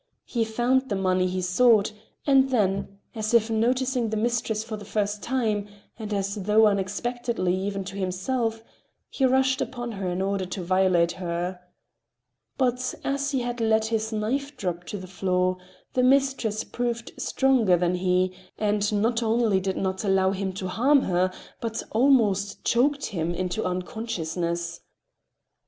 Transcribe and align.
He 0.25 0.43
found 0.43 0.89
the 0.89 0.95
money 0.95 1.27
he 1.27 1.43
sought, 1.43 1.93
and 2.25 2.49
then, 2.49 2.97
as 3.13 3.35
if 3.35 3.51
noticing 3.51 4.09
the 4.09 4.17
mistress 4.17 4.63
for 4.63 4.75
the 4.75 4.83
first 4.83 5.21
time, 5.21 5.67
and 5.99 6.11
as 6.11 6.33
though 6.33 6.65
unexpectedly 6.65 7.53
even 7.55 7.83
to 7.83 7.95
himself, 7.95 8.63
he 9.11 9.25
rushed 9.25 9.61
upon 9.61 9.91
her 9.91 10.09
in 10.09 10.19
order 10.19 10.45
to 10.47 10.63
violate 10.63 11.11
her. 11.11 11.59
But 12.57 12.95
as 13.03 13.29
he 13.29 13.41
had 13.41 13.61
let 13.61 13.85
his 13.85 14.11
knife 14.11 14.57
drop 14.57 14.85
to 14.85 14.97
the 14.97 15.05
floor, 15.05 15.57
the 15.93 16.01
mistress 16.01 16.63
proved 16.63 17.11
stronger 17.19 17.77
than 17.77 17.93
he, 17.93 18.33
and 18.57 18.91
not 18.91 19.21
only 19.21 19.59
did 19.59 19.77
not 19.77 20.03
allow 20.03 20.31
him 20.31 20.51
to 20.53 20.67
harm 20.67 21.01
her, 21.03 21.31
but 21.59 21.83
almost 21.91 22.63
choked 22.65 23.05
him 23.05 23.35
into 23.35 23.63
unconsciousness. 23.65 24.81